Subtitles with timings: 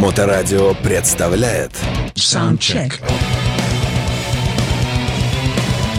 [0.00, 1.72] Моторадио представляет
[2.14, 2.94] Soundcheck.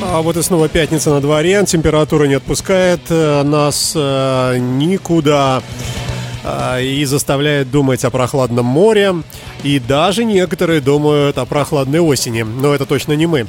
[0.02, 5.62] А вот и снова пятница на дворе, температура не отпускает э, нас э, никуда
[6.44, 9.14] э, и заставляет думать о прохладном море.
[9.62, 13.46] И даже некоторые думают о прохладной осени, но это точно не мы.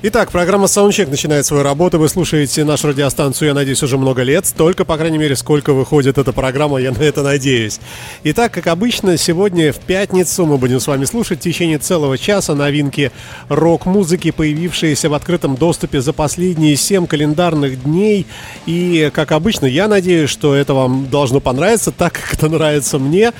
[0.00, 1.98] Итак, программа Soundcheck начинает свою работу.
[1.98, 4.46] Вы слушаете нашу радиостанцию, я надеюсь, уже много лет.
[4.46, 7.80] Столько, по крайней мере, сколько выходит эта программа, я на это надеюсь.
[8.22, 12.54] Итак, как обычно, сегодня в пятницу мы будем с вами слушать в течение целого часа
[12.54, 13.10] новинки
[13.48, 18.24] рок-музыки, появившиеся в открытом доступе за последние 7 календарных дней.
[18.66, 23.32] И, как обычно, я надеюсь, что это вам должно понравиться, так как это нравится мне.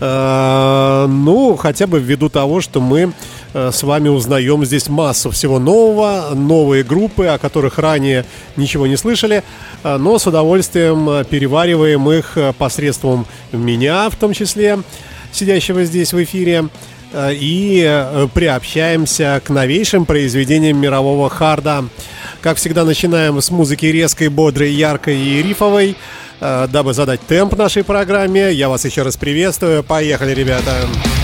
[0.00, 3.12] Э, ну, хотя бы ввиду того, что мы
[3.52, 8.24] с вами узнаем здесь массу всего нового, новые группы, о которых ранее
[8.56, 9.42] ничего не слышали,
[9.82, 14.78] э, но с удовольствием перевариваем их посредством меня, в том числе,
[15.32, 16.68] сидящего здесь в эфире,
[17.12, 21.86] и приобщаемся к новейшим произведениям мирового харда.
[22.40, 25.96] Как всегда, начинаем с музыки резкой, бодрой, яркой и рифовой.
[26.40, 28.52] Э, дабы задать темп нашей программе.
[28.52, 29.84] Я вас еще раз приветствую.
[29.84, 30.72] Поехали, ребята!
[30.80, 31.19] Ребята!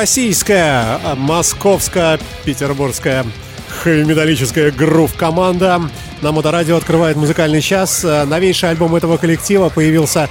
[0.00, 3.22] Российская, московская, петербургская
[3.84, 5.82] металлическая грув-команда.
[6.22, 8.02] На Моторадио открывает музыкальный час.
[8.02, 10.30] Новейший альбом этого коллектива появился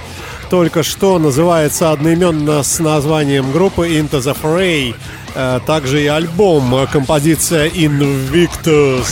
[0.50, 1.20] только что.
[1.20, 4.96] Называется одноименно с названием группы Into the Fray.
[5.36, 9.06] Э, также и альбом, композиция Invictus.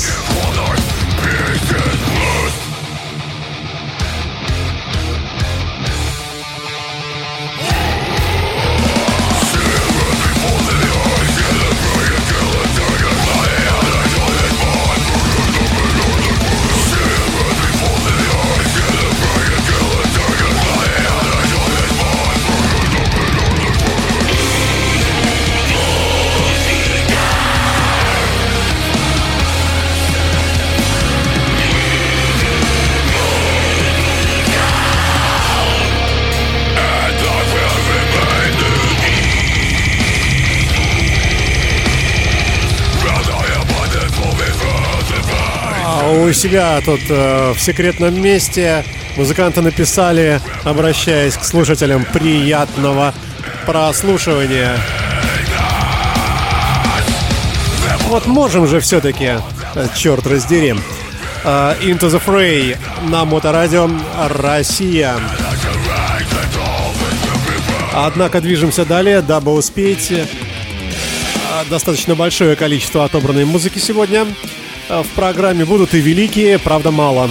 [46.39, 48.85] Себя тут э, в секретном месте
[49.17, 53.13] музыканты написали, обращаясь к слушателям, приятного
[53.67, 54.77] прослушивания.
[58.07, 59.33] Вот можем же все-таки,
[59.75, 60.77] э, черт раздери.
[61.45, 62.77] Uh, Into the Fray
[63.09, 63.89] на Моторадио
[64.29, 65.15] Россия.
[67.93, 70.13] Однако движемся далее, дабы успеть
[71.69, 74.27] достаточно большое количество отобранной музыки сегодня.
[74.89, 77.31] Э, в программе будут и великие, правда мало.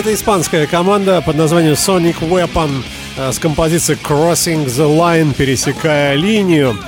[0.00, 2.82] Это испанская команда под названием Sonic Weapon
[3.18, 6.78] э, с композицией Crossing the Line, пересекая линию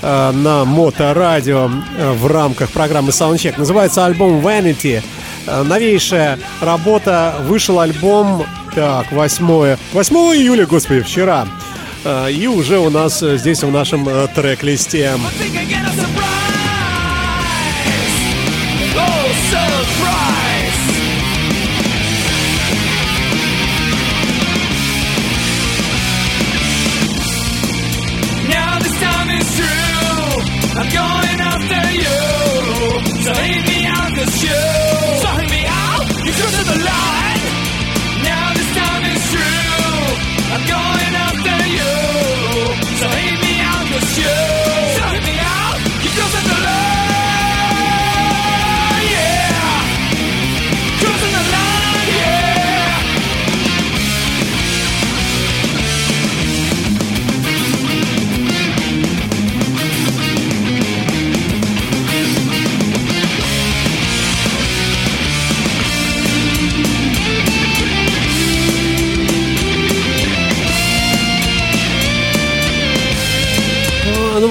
[0.00, 1.68] э, на моторадио
[1.98, 3.54] э, в рамках программы Soundcheck.
[3.58, 5.02] Называется альбом Vanity.
[5.64, 7.34] Новейшая работа.
[7.48, 11.48] Вышел альбом, так, 8, 8 июля, господи, вчера.
[12.30, 15.14] И уже у нас здесь в нашем трек-листе.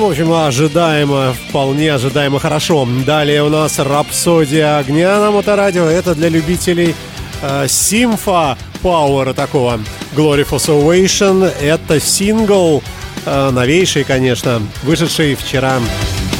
[0.06, 2.88] Общем, ожидаемо, вполне ожидаемо хорошо.
[3.06, 5.86] Далее у нас «Рапсодия огня» на моторадио.
[5.86, 6.95] Это для любителей
[7.42, 9.80] э, симфа пауэра такого.
[10.15, 12.81] «Glory for Salvation»— это сингл,
[13.25, 15.80] э, новейший, конечно, вышедший вчера.
[15.80, 16.31] в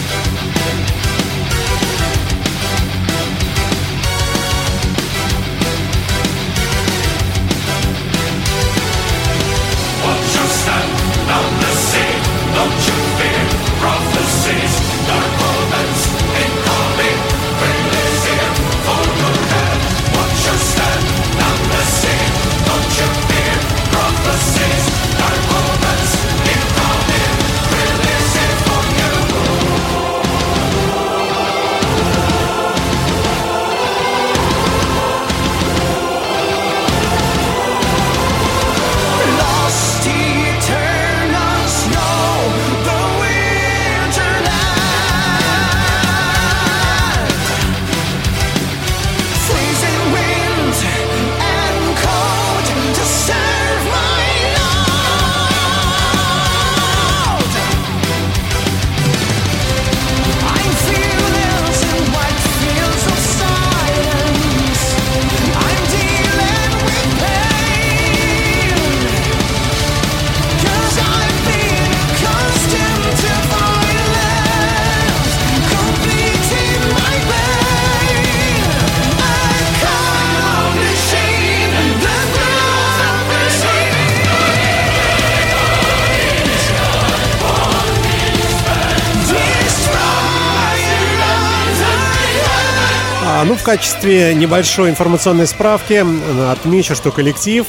[93.72, 96.06] качестве небольшой информационной справки
[96.52, 97.66] отмечу, что коллектив,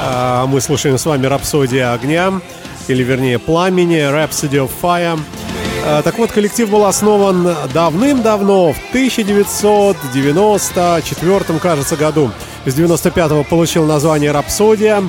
[0.00, 2.40] а, мы слушаем с вами «Рапсодия огня»,
[2.88, 5.16] или вернее «Пламени», «Rhapsody of Fire».
[5.84, 12.32] А, так вот, коллектив был основан давным-давно, в 1994, кажется, году.
[12.66, 15.04] С 95-го получил название «Рапсодия»,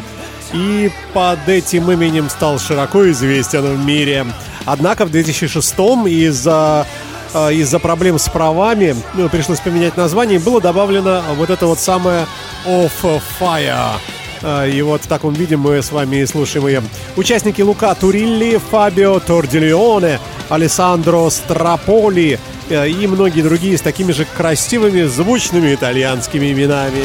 [0.53, 4.27] и под этим именем стал широко известен в мире.
[4.65, 5.73] Однако в 2006
[6.05, 6.85] из-за
[7.33, 12.25] из-за проблем с правами ну, пришлось поменять название, было добавлено вот это вот самое
[12.65, 13.99] Off Fire.
[14.41, 16.83] А, и вот в таком виде мы с вами слушаем ее.
[17.15, 20.19] Участники Лука Турилли, Фабио Тордилионе,
[20.49, 27.03] Алессандро Страполи э, и многие другие с такими же красивыми, звучными итальянскими именами.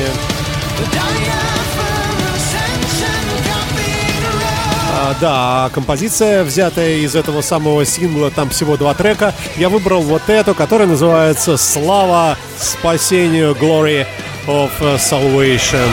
[5.20, 9.34] Да, композиция, взятая из этого самого сингла, там всего два трека.
[9.56, 14.06] Я выбрал вот эту, которая называется «Слава спасению», «Glory
[14.46, 15.88] of Salvation».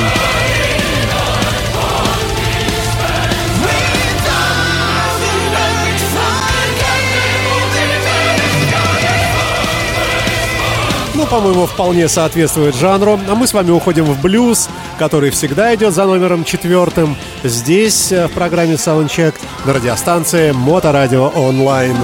[11.31, 13.17] По-моему, вполне соответствует жанру.
[13.29, 14.69] А мы с вами уходим в блюз,
[14.99, 17.15] который всегда идет за номером четвертым.
[17.43, 21.95] Здесь, э, в программе Soundcheck, на радиостанции Моторадио Онлайн.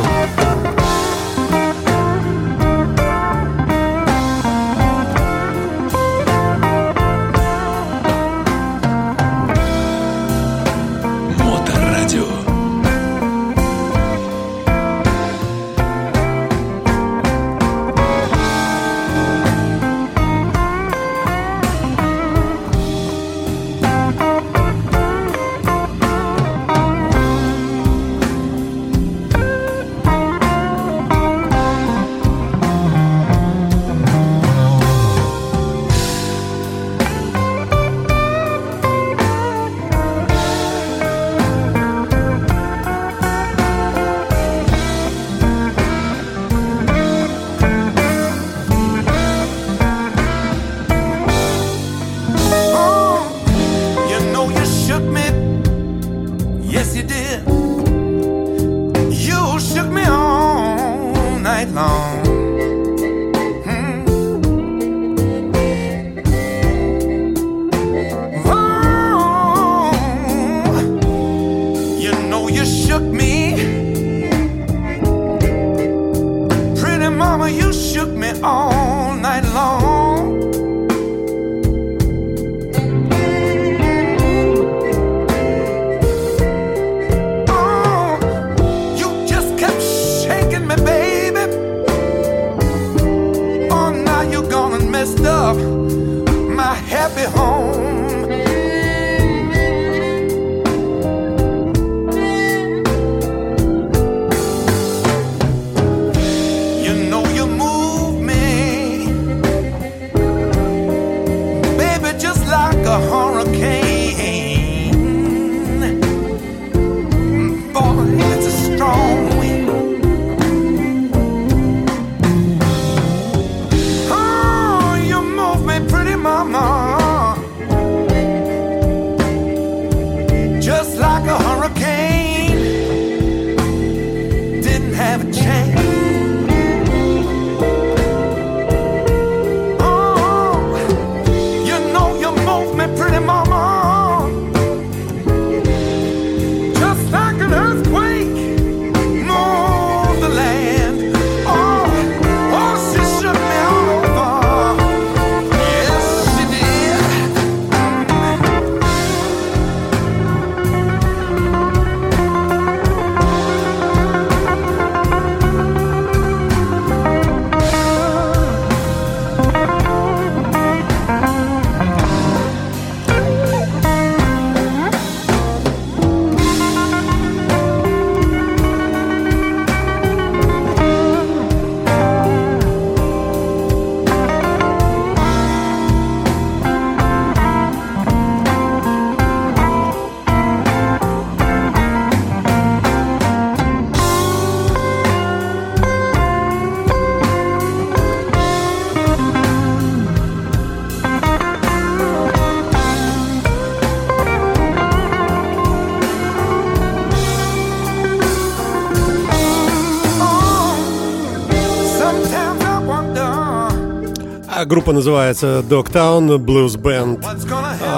[214.67, 217.23] Группа называется Dogtown Blues Band.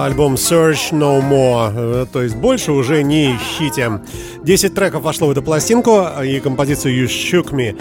[0.03, 2.03] Альбом Search No More.
[2.03, 3.99] Э, то есть больше уже не ищите.
[4.43, 7.75] 10 треков вошло в эту пластинку и композицию You Shook Me.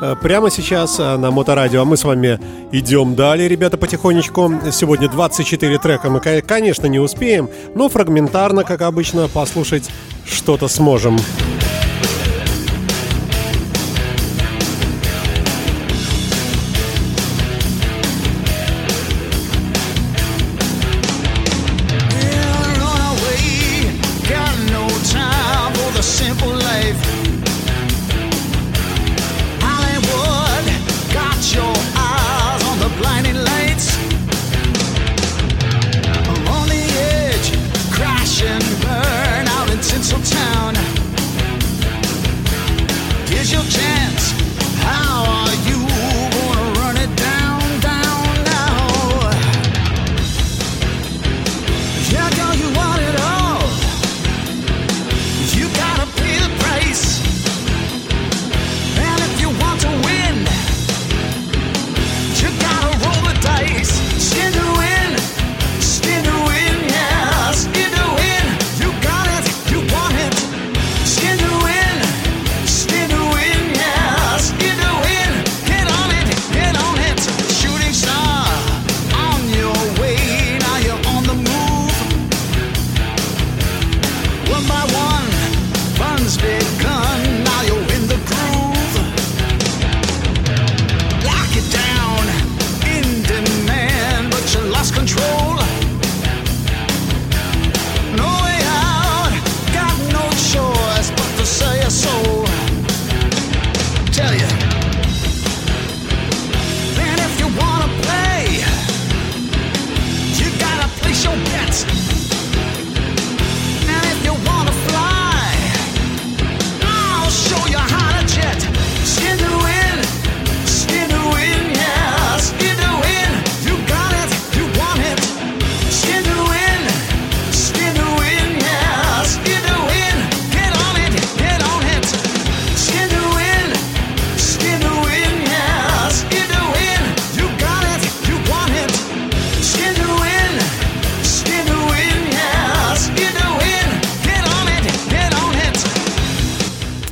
[0.00, 1.82] Э, прямо сейчас э, на Моторадио.
[1.82, 2.38] А мы с вами
[2.70, 4.52] идем далее, ребята, потихонечку.
[4.70, 9.90] Сегодня 24 трека мы, конечно, не успеем, но фрагментарно, как обычно, послушать
[10.24, 11.16] что-то сможем.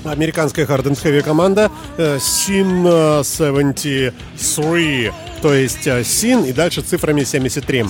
[0.06, 7.84] Американская hard and heavy команда Sin 73, то есть Sin и дальше цифрами 73.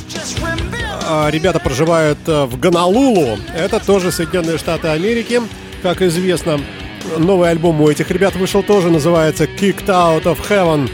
[1.28, 5.40] Ребята проживают в Гонолулу, это тоже Соединенные Штаты Америки,
[5.82, 6.60] как известно.
[7.18, 10.90] Новый альбом у этих ребят вышел тоже, называется Kicked Out of Heaven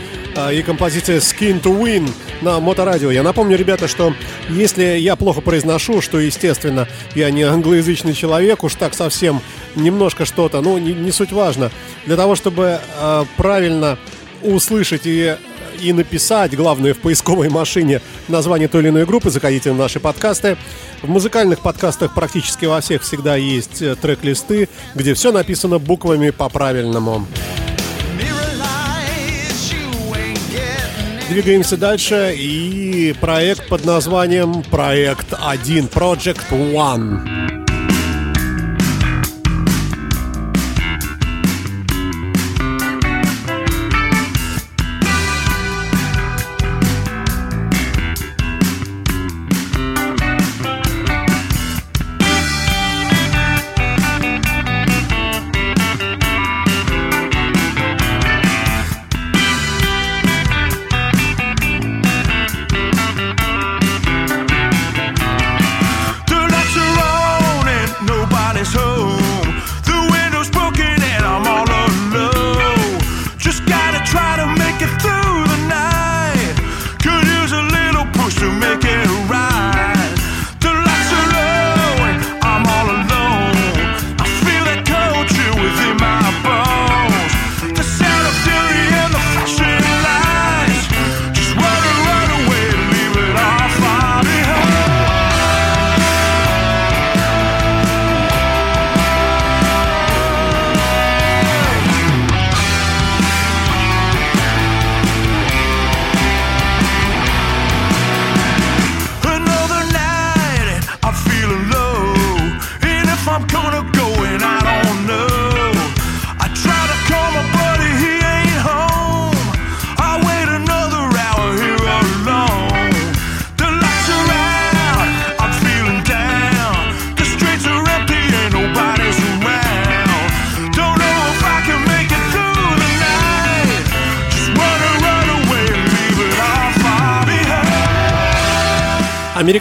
[0.52, 2.10] и композиция Skin to Win
[2.42, 3.10] на моторадио.
[3.10, 4.14] Я напомню, ребята, что
[4.48, 9.40] если я плохо произношу, что, естественно, я не англоязычный человек, уж так совсем
[9.74, 11.70] немножко что-то, ну, не, не суть важно.
[12.06, 13.98] Для того, чтобы э, правильно
[14.42, 15.36] услышать и
[15.80, 20.56] и написать, главное, в поисковой машине название той или иной группы, заходите в наши подкасты.
[21.02, 27.26] В музыкальных подкастах практически во всех всегда есть э, трек-листы, где все написано буквами по-правильному.
[31.28, 37.41] Двигаемся дальше и проект под названием Проект 1, Project One.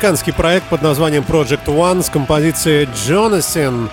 [0.02, 3.88] Американский проект под названием Project One с композицией Jonathan.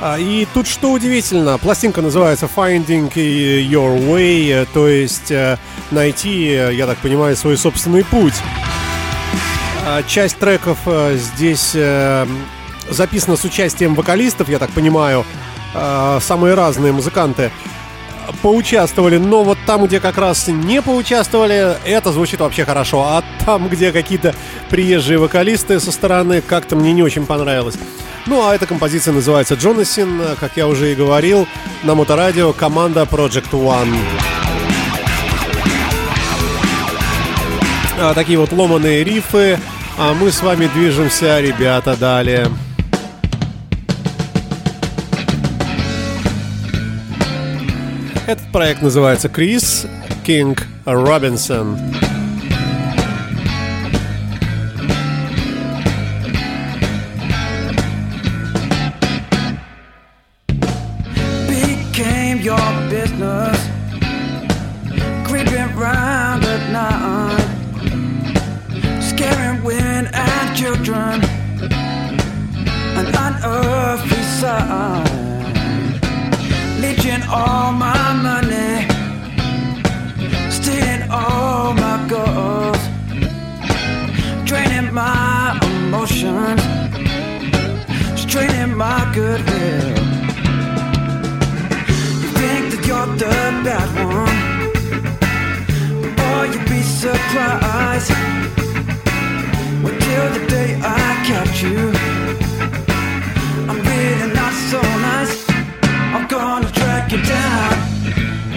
[0.00, 5.58] А, и тут что удивительно, пластинка называется Finding Your Way, то есть э,
[5.92, 8.34] найти, я так понимаю, свой собственный путь.
[9.86, 12.26] А, часть треков э, здесь э,
[12.90, 15.24] записана с участием вокалистов, я так понимаю,
[16.20, 17.52] самые разные музыканты
[18.42, 23.02] поучаствовали, но вот там, где как раз не поучаствовали, это звучит вообще хорошо.
[23.02, 24.34] А там, где какие-то
[24.70, 27.76] приезжие вокалисты со стороны, как-то мне не очень понравилось.
[28.26, 31.46] Ну, а эта композиция называется «Джонасин», как я уже и говорил,
[31.82, 33.94] на моторадио команда Project One.
[38.00, 39.58] А, такие вот ломаные рифы,
[39.98, 42.48] а мы с вами движемся, ребята, далее.
[48.32, 49.86] Этот проект называется «Крис
[50.24, 51.78] Кинг Робинсон».
[70.54, 71.20] children
[72.98, 75.21] an unearthly sound
[77.02, 78.86] taking all my money,
[80.50, 82.78] stealing all my goals,
[84.44, 86.62] draining my emotions,
[88.20, 89.88] straining my goodwill.
[92.22, 93.34] You think that you're the
[93.66, 94.40] bad one,
[96.16, 98.12] boy, you'd be surprised.
[99.88, 101.82] Until the day I catch you,
[103.68, 105.51] I'm really not so nice.
[106.14, 108.51] I'm gonna track you down.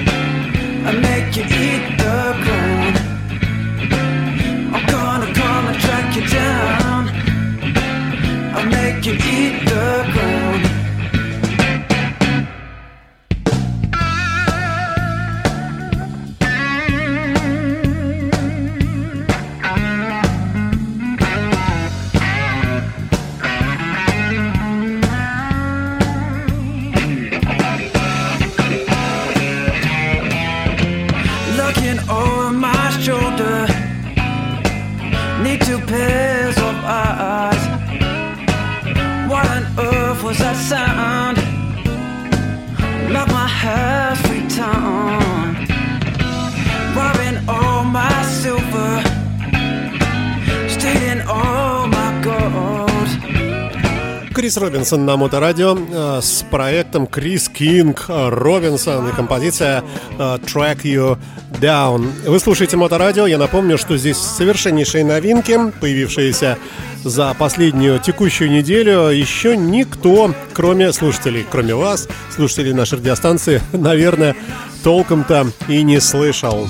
[54.45, 59.83] Крис Робинсон на Моторадио э, с проектом Крис Кинг Робинсон и композиция
[60.19, 61.17] э, Track You
[61.59, 62.07] Down.
[62.29, 63.25] Вы слушаете Моторадио.
[63.25, 66.59] Я напомню, что здесь совершеннейшие новинки, появившиеся
[67.03, 69.09] за последнюю текущую неделю.
[69.09, 74.35] Еще никто, кроме слушателей, кроме вас, слушателей нашей радиостанции, наверное,
[74.83, 76.67] толком-то и не слышал.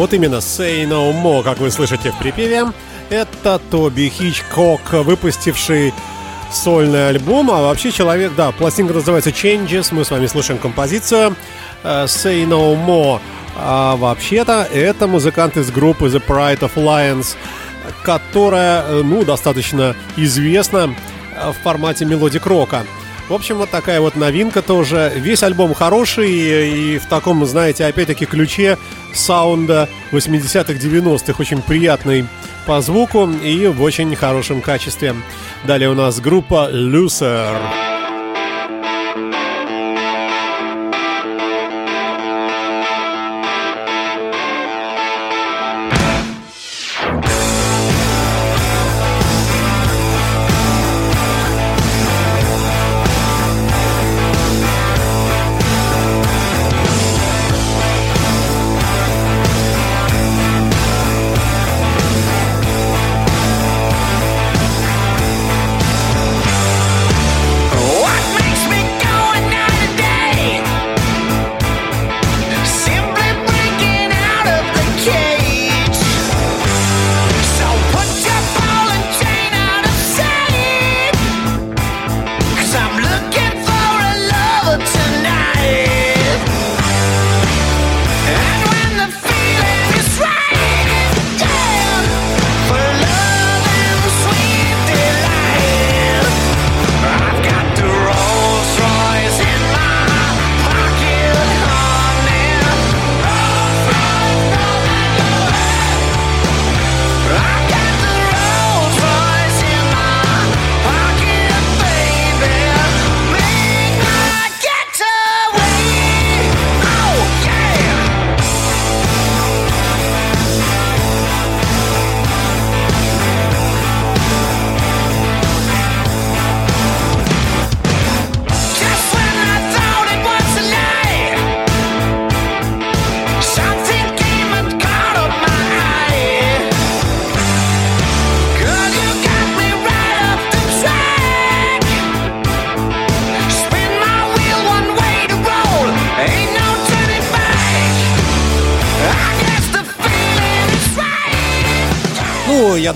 [0.00, 2.72] Вот именно Say No More, как вы слышите в припеве.
[3.10, 5.92] Это Тоби Хичкок, выпустивший
[6.50, 11.36] сольный альбом, а вообще человек, да, пластинка называется Changes, мы с вами слушаем композицию
[11.84, 13.20] э, Say No More.
[13.58, 17.36] А вообще-то это музыкант из группы The Pride of Lions,
[18.02, 20.94] которая, э, ну, достаточно известна
[21.36, 22.86] э, в формате melodic рока.
[23.30, 25.12] В общем, вот такая вот новинка тоже.
[25.14, 28.76] Весь альбом хороший и, и в таком, знаете, опять-таки ключе
[29.12, 31.34] саунда 80-х, 90-х.
[31.38, 32.26] Очень приятный
[32.66, 35.14] по звуку и в очень хорошем качестве.
[35.62, 37.56] Далее у нас группа Lucer.
[37.56, 37.89] Ну,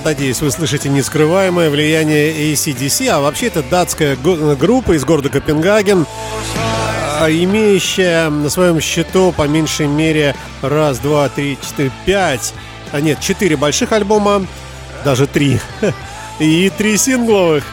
[0.05, 6.07] надеюсь, вы слышите нескрываемое влияние ACDC, а вообще это датская группа из города Копенгаген,
[7.21, 12.55] а, имеющая на своем счету по меньшей мере раз, два, три, четыре, пять,
[12.93, 14.47] а нет, четыре больших альбома,
[15.05, 15.61] даже три,
[16.39, 17.65] и три сингловых.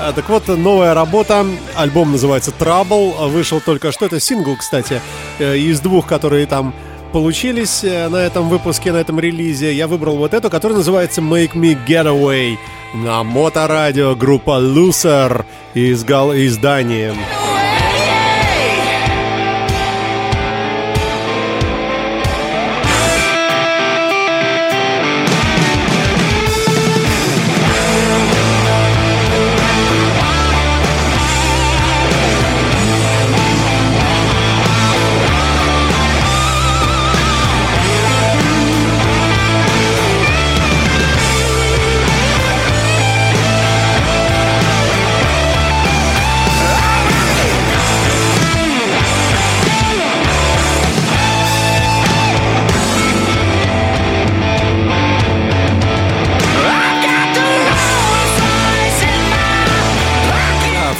[0.00, 1.46] А, так вот, новая работа,
[1.76, 5.00] альбом называется Trouble, вышел только что, это сингл, кстати,
[5.38, 6.74] э, из двух, которые там
[7.14, 9.72] получились э, на этом выпуске, на этом релизе.
[9.72, 12.56] Я выбрал вот эту, которая называется Make Me Getaway
[12.92, 16.32] на моторадио группа Loser из, Гал...
[16.32, 17.12] из Дании.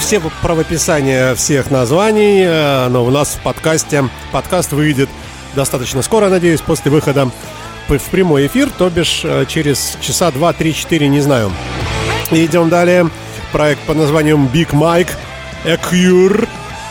[0.05, 4.05] Все правописания всех названий, э, но у нас в подкасте.
[4.33, 5.09] Подкаст выйдет
[5.55, 7.31] достаточно скоро, надеюсь, после выхода
[7.89, 11.51] в прямой эфир, то бишь э, через часа 2, 3, 4, не знаю.
[12.31, 13.09] Идем далее.
[13.51, 15.09] Проект под названием Big Mike,
[15.65, 15.79] A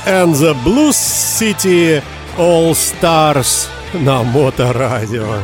[0.07, 2.01] and the Blues City
[2.39, 5.35] All Stars на Моторадио.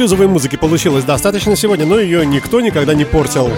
[0.00, 3.50] Блюзовой музыки получилось достаточно сегодня, но ее никто никогда не портил.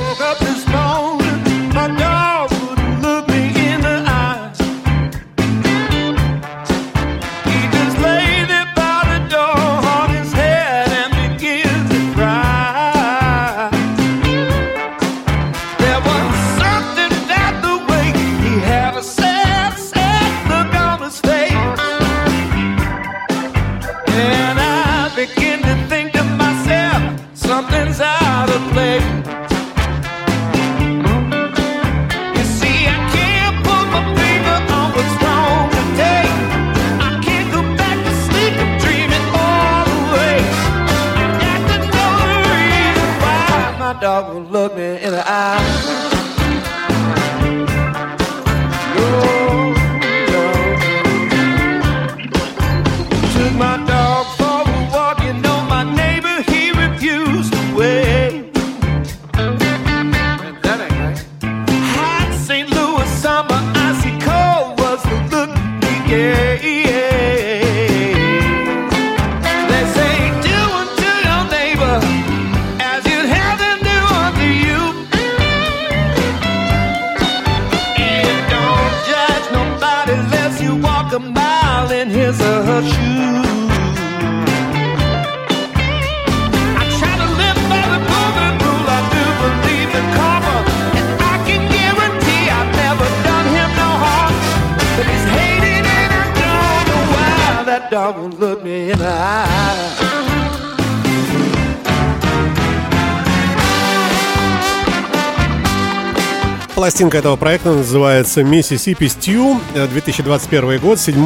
[107.02, 111.16] Пластинка этого проекта называется Mississippi Stew, 2021 год, 7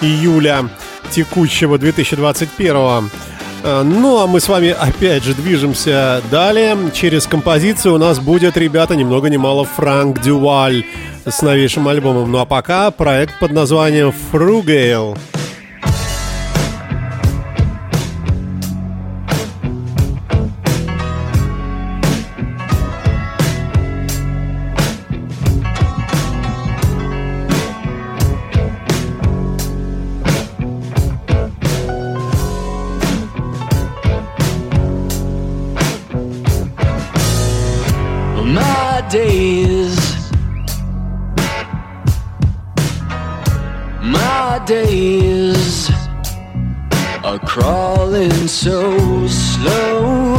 [0.00, 0.70] июля
[1.10, 3.10] текущего 2021.
[3.62, 6.78] Э, ну, а мы с вами опять же движемся далее.
[6.94, 10.86] Через композицию у нас будет, ребята, ни много ни мало Франк Дюваль
[11.26, 12.32] с новейшим альбомом.
[12.32, 15.18] Ну а пока проект под названием shoes.
[47.26, 50.36] are crawling so slow.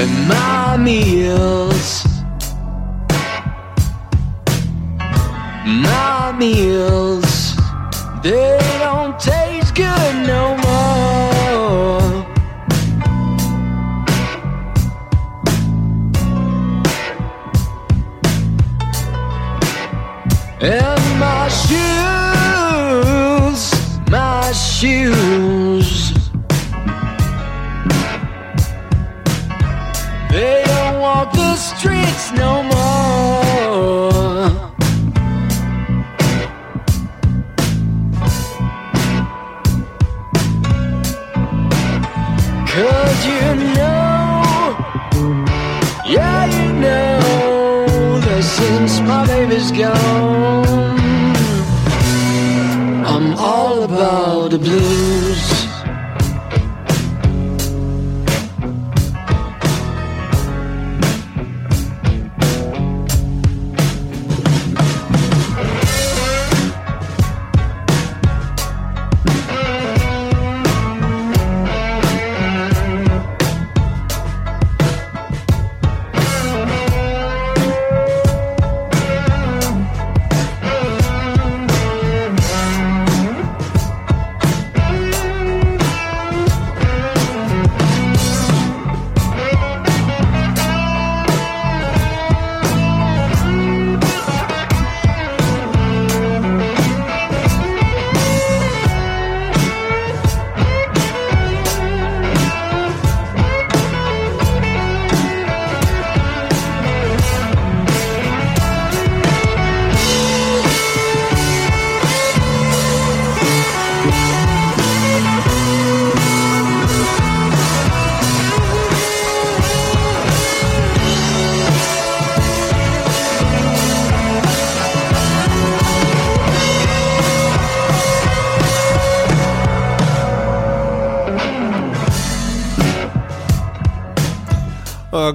[0.00, 2.04] And my meals,
[5.64, 6.69] my meals.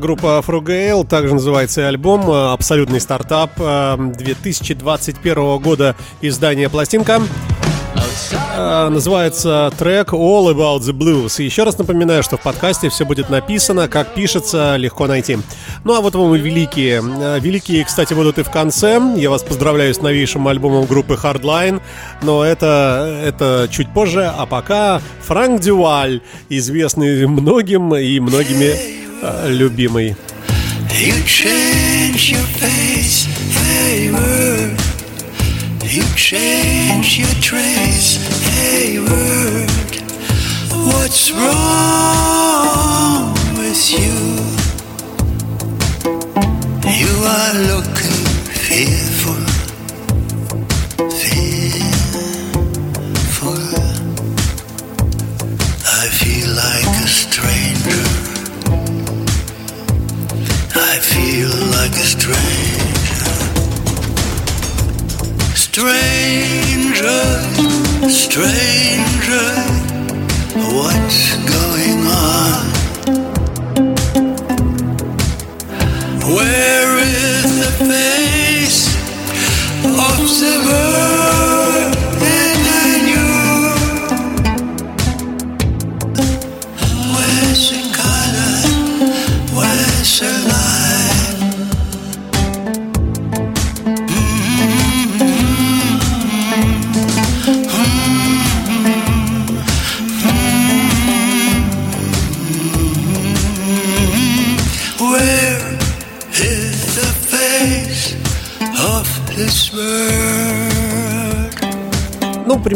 [0.05, 7.23] Группа Фругейл, также называется альбом, а, абсолютный стартап а, 2021 года издания пластинка.
[8.55, 11.41] А, Называется трек All About the Blues.
[11.41, 15.39] Еще раз напоминаю, что в подкасте все будет написано, как пишется, легко найти.
[15.83, 17.01] Ну а вот вам и великие.
[17.39, 19.01] Великие, кстати, будут и в конце.
[19.15, 21.81] Я вас поздравляю с новейшим альбомом группы Hardline.
[22.21, 24.31] Но это, это чуть позже.
[24.37, 29.04] А пока Франк Дюваль, известный многим и многими
[29.48, 30.16] любимый.
[30.98, 34.78] You change your face, hey word.
[35.82, 39.70] You change your trace, hey word.
[40.92, 42.52] What's wrong
[43.56, 44.14] with you?
[47.00, 49.63] You are looking fearful, fearful.
[61.77, 62.35] Like a stranger.
[65.55, 67.21] Stranger,
[68.09, 69.47] stranger,
[70.73, 72.74] what's going on?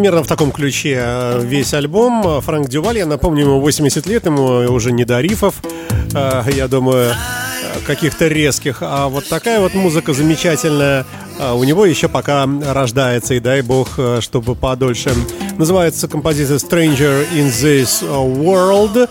[0.10, 2.42] Примерно в таком ключе э, весь альбом.
[2.42, 4.44] Франк Дюваль, я напомню, ему 80 лет, ему
[4.74, 5.62] уже не до рифов,
[6.16, 8.80] э, я думаю, э, каких-то резких.
[8.82, 11.06] А вот такая вот музыка замечательная
[11.54, 15.12] у него еще пока рождается, и дай бог, чтобы подольше.
[15.58, 19.08] Называется композиция Stranger in This World.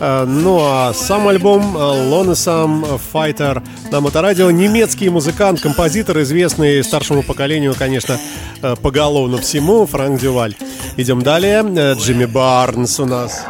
[0.00, 4.50] Э, Ну а сам альбом э, Lonesome Fighter на моторадио.
[4.50, 8.18] Немецкий музыкант, композитор, известный старшему поколению, конечно,
[8.62, 10.54] э, поголовно всему, Франк Дюваль.
[10.96, 11.64] Идем далее.
[11.76, 13.44] Э, Джимми Барнс у нас.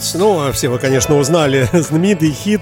[0.00, 0.16] Hurts.
[0.18, 2.60] Ну, все вы, конечно, узнали знаменитый хит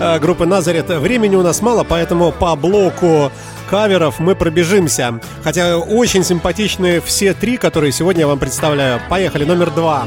[0.00, 0.88] э, группы Назарет.
[0.88, 3.30] Времени у нас мало, поэтому по блоку
[3.68, 5.20] каверов мы пробежимся.
[5.44, 9.00] Хотя очень симпатичные все три, которые сегодня я вам представляю.
[9.08, 10.04] Поехали, номер два.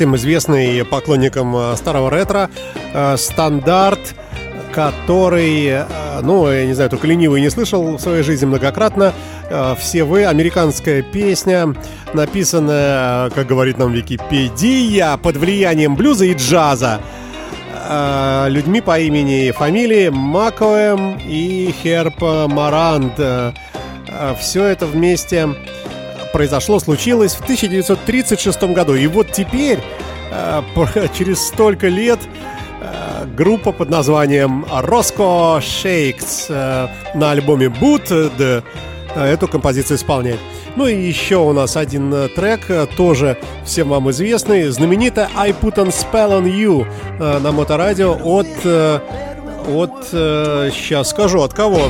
[0.00, 2.48] Всем известный поклонникам э, старого ретро
[2.94, 4.14] э, стандарт,
[4.72, 5.84] который, э,
[6.22, 9.12] ну, я не знаю, только ленивый не слышал в своей жизни многократно.
[9.78, 11.74] Все вы, американская песня,
[12.14, 17.02] написанная, как говорит нам Википедия, под влиянием блюза и джаза
[18.48, 23.20] людьми по имени и фамилии Макоэм и Херп Маранд.
[24.38, 25.48] Все это вместе
[26.32, 28.94] произошло, случилось в 1936 году.
[28.94, 29.78] И вот теперь,
[30.30, 30.62] э,
[31.18, 32.18] через столько лет,
[32.80, 38.62] э, группа под названием Roscoe Shakes э, на альбоме Boot
[39.16, 40.38] эту композицию исполняет.
[40.76, 42.60] Ну и еще у нас один трек,
[42.96, 46.86] тоже всем вам известный, знаменитая I Put on Spell on You
[47.40, 48.46] на моторадио от...
[49.68, 50.06] от...
[50.72, 51.88] сейчас скажу, от кого?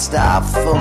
[0.00, 0.78] stop for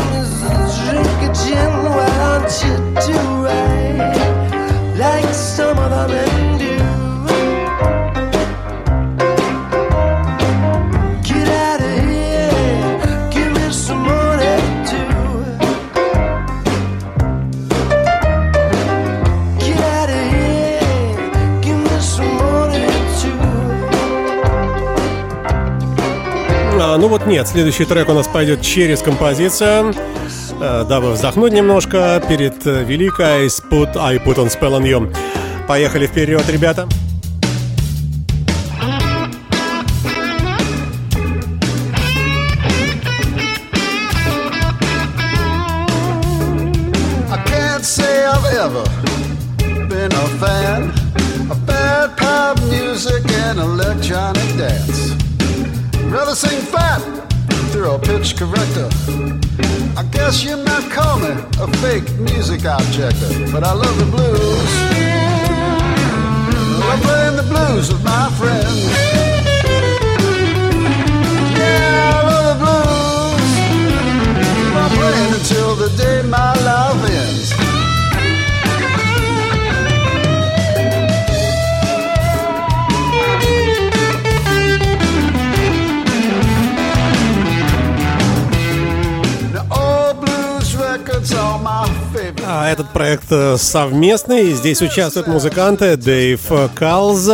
[0.87, 1.71] drink a Gin.
[1.93, 4.95] Why don't you do right?
[4.97, 6.38] Like some other men.
[27.29, 29.93] Нет, следующий трек у нас пойдет через композицию.
[30.59, 35.15] Э, Дабы вздохнуть немножко перед э, великой I put, I put on spell on you.
[35.67, 36.87] Поехали вперед, ребята.
[36.91, 36.98] I
[56.39, 57.01] sing fat
[57.69, 58.87] through a pitch corrector.
[59.97, 64.71] I guess you might call me a fake music objector, but I love the blues.
[66.79, 68.79] I love playing the blues with my friends.
[71.59, 73.51] Yeah, I love the blues.
[74.79, 77.58] I'm playing until the day my life ends.
[92.51, 94.53] А, Этот проект э, совместный.
[94.53, 96.41] Здесь участвуют музыканты Дэйв
[96.73, 97.33] Калз,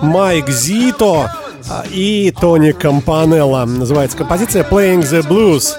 [0.00, 1.30] Майк Зито
[1.68, 3.66] а, и Тони Кампанелла.
[3.66, 5.74] Называется композиция Playing the Blues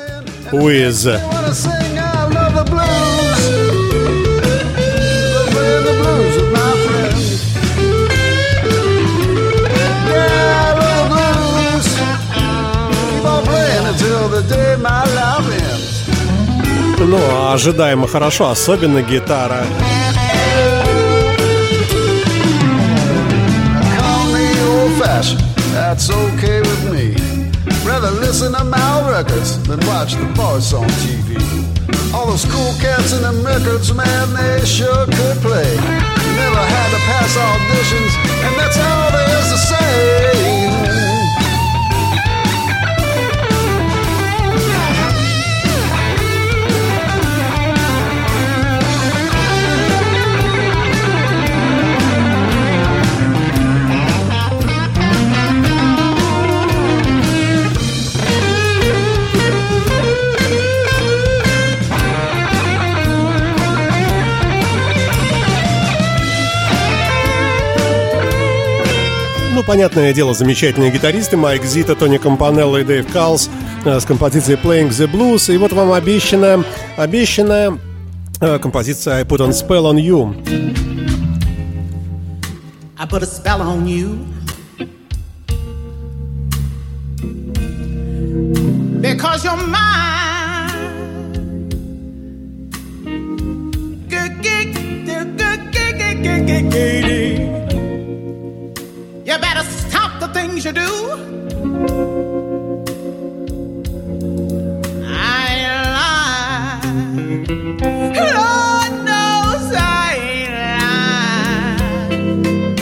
[0.52, 1.95] with.
[17.16, 19.64] Ну, ожидаемо хорошо, особенно гитара.
[25.74, 27.06] That's okay with me.
[27.86, 31.30] Rather listen to my records than watch the voice on TV.
[32.14, 35.72] All those cool cats in them records, man, they sure could play.
[36.42, 38.14] Never had to pass auditions,
[38.46, 40.55] and that's all there is to say.
[69.66, 73.50] Понятное дело, замечательные гитаристы Майк Зита, Тони Кампанелло и Дэйв Калс
[73.84, 75.54] э, с композицией Playing the Blues.
[75.54, 76.64] И вот вам обещанная,
[76.98, 77.78] обещанная
[78.42, 80.36] э, композиция I Put on Spell on You.
[82.98, 84.18] I put a spell on you.
[89.02, 90.06] Because you're mine.
[99.36, 100.82] You better stop the things you do.
[105.04, 105.68] I
[106.82, 107.46] lying.
[108.16, 110.48] Lord knows I
[112.08, 112.78] lying.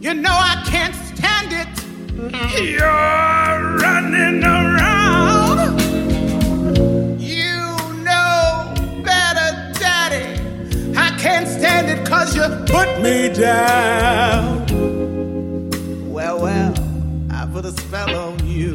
[0.00, 1.68] You know I can't stand it.
[2.58, 4.65] You're running around.
[12.26, 14.66] Stand it cause you put me down.
[16.12, 16.74] Well, well,
[17.30, 18.74] I put a spell on you.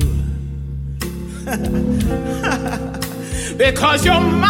[3.58, 4.50] because you're mine.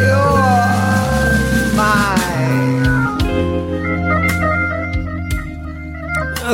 [0.00, 2.63] You're mine.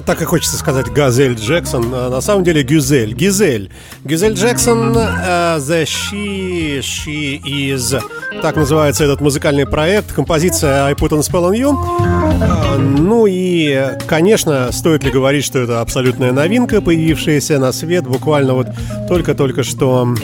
[0.07, 3.15] Так и хочется сказать Газель Джексон, а на самом деле Гюзель.
[3.15, 3.71] Гизель.
[4.05, 8.01] Гюзель Джексон э, The She, She Is.
[8.43, 10.13] Так называется этот музыкальный проект.
[10.13, 11.77] Композиция I Put on Spell on You.
[12.01, 18.55] Э, Ну и, конечно, стоит ли говорить, что это абсолютная новинка, появившаяся на свет буквально
[18.55, 18.69] вот
[19.09, 20.15] только-только что.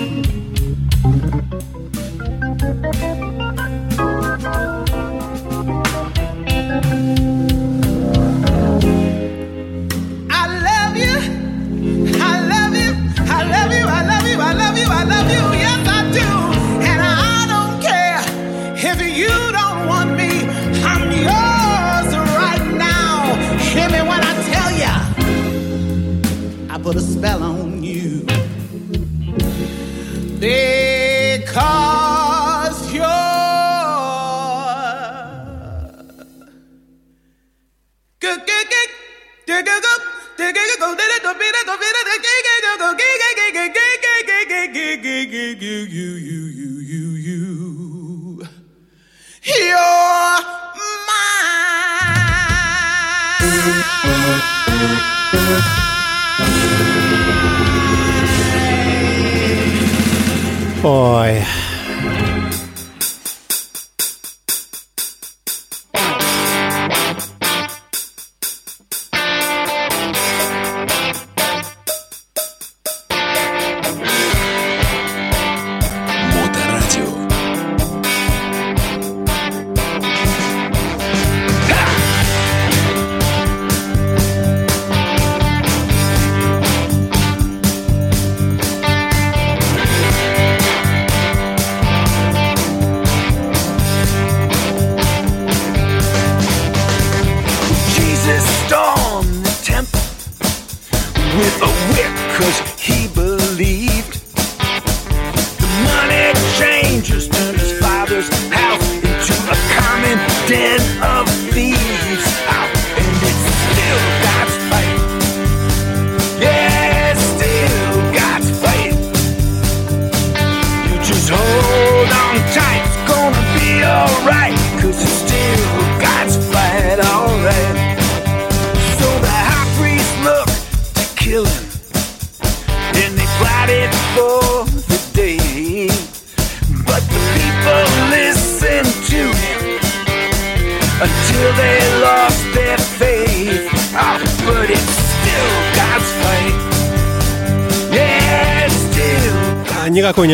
[60.88, 61.44] Ой.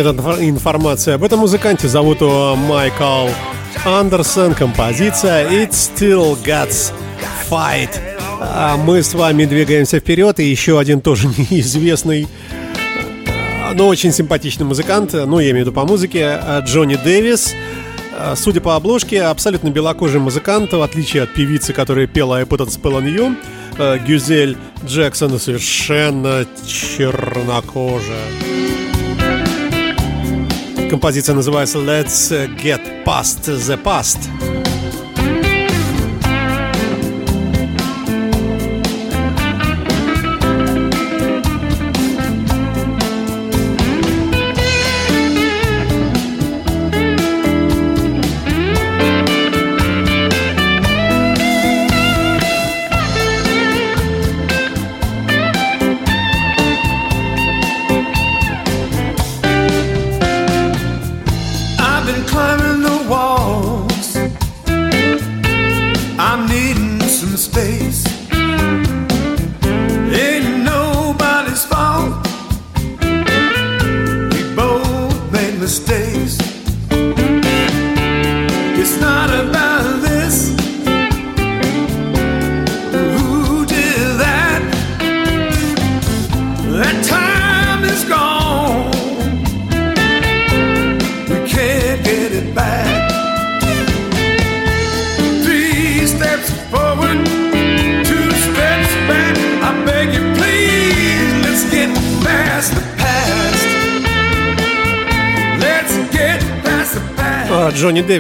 [0.03, 1.89] Нет инфор- информации об этом музыканте.
[1.89, 3.29] Зовут его Майкл
[3.85, 4.55] Андерсон.
[4.55, 6.93] Композиция It's Still God's
[7.51, 7.91] Fight.
[8.41, 10.41] А Мы с вами двигаемся вперед.
[10.41, 12.27] И еще один тоже неизвестный,
[13.29, 15.13] а, но очень симпатичный музыкант.
[15.13, 16.39] Ну, я имею в виду по музыке.
[16.43, 17.55] а, Джонни Дэвис.
[18.19, 22.63] А, Судя по обложке, абсолютно белокожий музыкант, в отличие от певицы, которая пела I Put
[22.63, 23.37] a Spell on You,
[23.79, 28.27] э, Гюзель Джексон совершенно чернокожая.
[30.93, 32.31] Композиция называется Let's
[32.63, 34.62] Get Past the Past.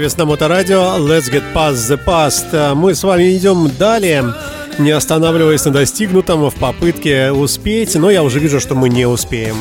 [0.03, 2.47] Дэвис на Моторадио Let's Get Past the Past.
[2.53, 4.35] А, Мы с вами идем далее,
[4.81, 9.55] не останавливаясь на достигнутом в попытке успеть, но я уже вижу, что мы не успеем.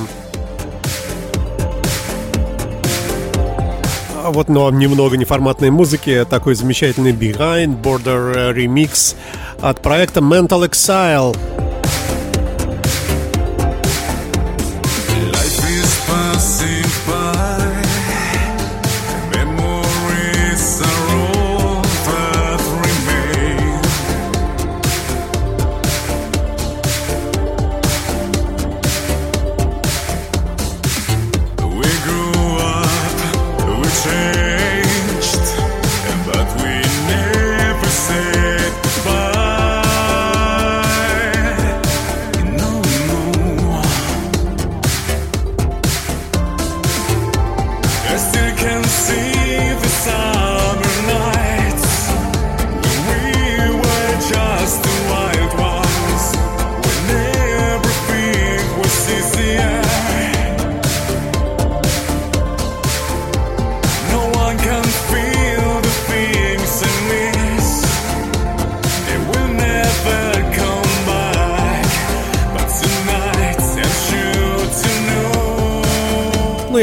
[4.16, 9.16] А Вот, но немного неформатной музыки, такой замечательный Behind Border ремикс
[9.62, 11.38] от проекта Mental Exile.
[15.32, 16.71] Life is passing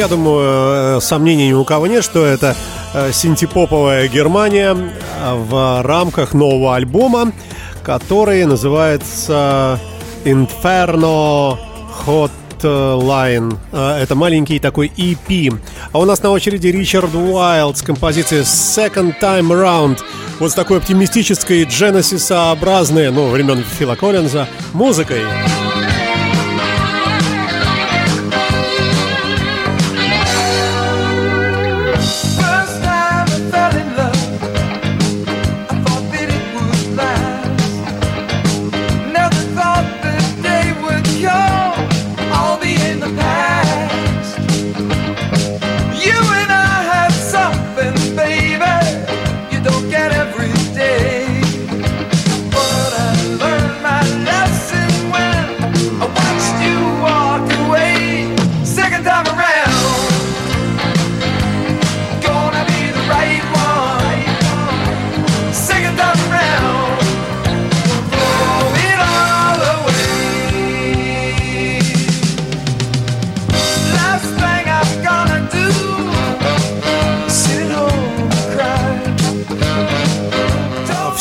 [0.09, 2.57] я думаю, э, сомнений ни у кого нет, что это
[2.95, 7.33] э, синтепоповая Германия э, в рамках нового альбома,
[7.83, 9.79] который называется
[10.25, 11.59] Inferno
[12.07, 13.57] Hotline.
[13.73, 15.59] Это маленький такой EP.
[15.93, 19.99] А у нас на очереди Ричард Уайлд с композицией Second Time Around.
[20.41, 25.23] Вот с такой оптимистической Genesis-образной, ну, времен Фила Коллинза, музыкой.
[25.23, 25.58] First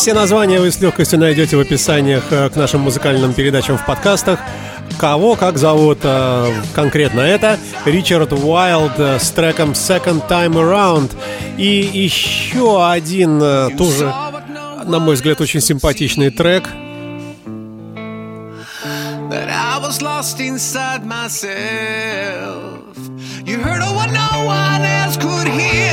[0.08, 4.40] Все названия вы с легкостью найдете в описаниях э, к нашим музыкальным передачам в подкастах.
[4.98, 7.60] Кого как зовут э, конкретно это?
[7.84, 11.12] Ричард Уайлд э, с треком Second Time Around.
[11.58, 13.42] И еще один
[13.78, 14.14] тоже,
[14.86, 16.70] на мой взгляд, очень симпатичный трек.
[23.48, 25.87] You heard of what no one else could hear,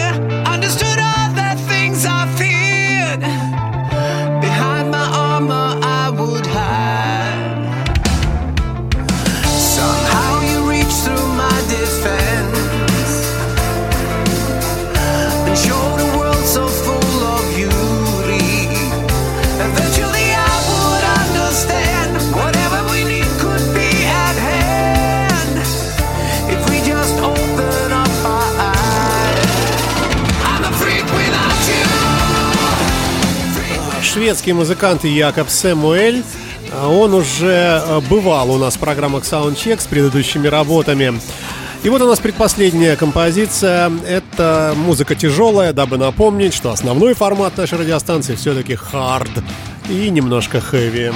[34.24, 36.22] Шведский музыкант Якоб Сэмуэль.
[36.72, 41.20] А Он уже э, бывал у нас в программах Soundcheck с предыдущими работами.
[41.82, 43.92] И вот у нас предпоследняя композиция.
[44.08, 49.28] Это музыка тяжелая, дабы напомнить, что основной формат нашей радиостанции все-таки хард
[49.90, 51.12] и немножко хэви.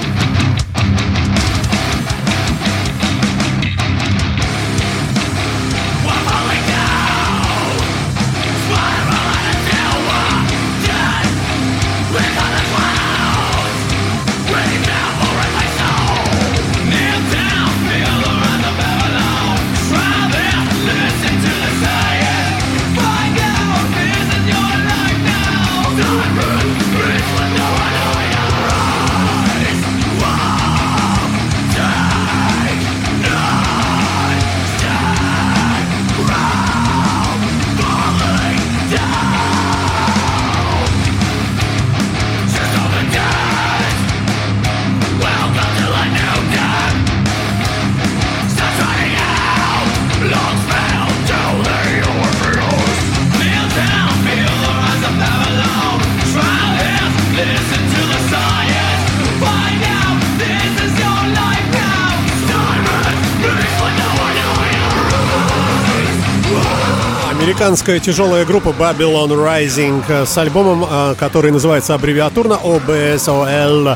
[67.69, 73.95] Американская тяжелая группа Babylon Rising э, с альбомом, э, который называется аббревиатурно OBSOL.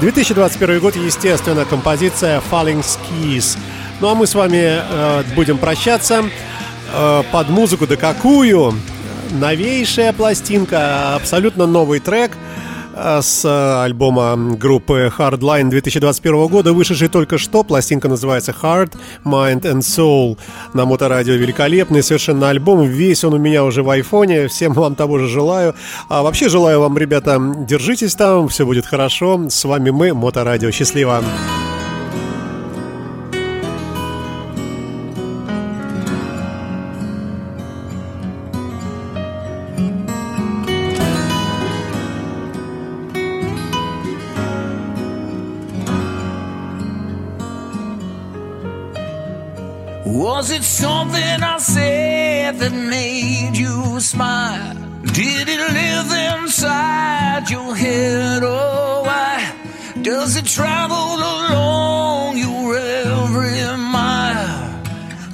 [0.00, 3.56] 2021 год, естественно, композиция Falling Skis.
[4.00, 6.24] Ну а мы с вами э, будем прощаться
[6.92, 7.86] э, под музыку.
[7.86, 8.74] Да какую?
[9.30, 12.32] Новейшая пластинка, абсолютно новый трек
[12.94, 17.62] с э, альбома группы Hardline 2021 года, вышедший только что.
[17.62, 20.38] Пластинка называется Heart, Mind and Soul
[20.74, 21.34] на моторадио.
[21.34, 22.82] Великолепный совершенно альбом.
[22.82, 24.48] Весь он у меня уже в айфоне.
[24.48, 25.74] Всем вам того же желаю.
[26.08, 29.48] А вообще желаю вам, ребята, держитесь там, все будет хорошо.
[29.48, 30.70] С вами мы, Моторадио.
[30.70, 31.12] Счастливо!
[31.12, 31.61] Was
[55.14, 56.10] Did it live
[56.40, 58.42] inside your head?
[58.42, 59.54] Oh, why
[60.00, 64.82] does it travel along your every mile?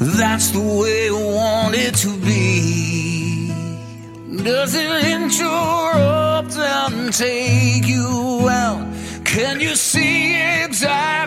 [0.00, 3.52] That's the way I want it to be.
[4.42, 8.84] Does it interrupt and take you out?
[9.24, 11.17] Can you see exactly